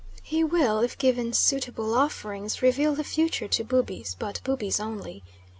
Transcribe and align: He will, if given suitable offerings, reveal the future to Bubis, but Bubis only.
He 0.23 0.43
will, 0.43 0.79
if 0.79 0.97
given 0.97 1.31
suitable 1.31 1.93
offerings, 1.93 2.63
reveal 2.63 2.95
the 2.95 3.03
future 3.03 3.47
to 3.49 3.63
Bubis, 3.63 4.15
but 4.17 4.41
Bubis 4.43 4.79
only. 4.79 5.21